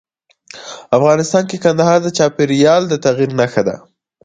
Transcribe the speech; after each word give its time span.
افغانستان 0.97 1.43
کې 1.49 1.57
کندهار 1.65 1.99
د 2.03 2.07
چاپېریال 2.17 2.81
د 2.87 2.93
تغیر 3.05 3.29
نښه 3.39 3.61
ده. 3.67 3.75